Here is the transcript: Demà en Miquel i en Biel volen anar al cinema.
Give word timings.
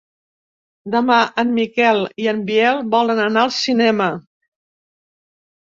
Demà 0.95 1.17
en 1.43 1.51
Miquel 1.59 2.01
i 2.25 2.31
en 2.33 2.41
Biel 2.49 2.83
volen 2.97 3.25
anar 3.29 3.45
al 3.47 3.55
cinema. 3.61 4.13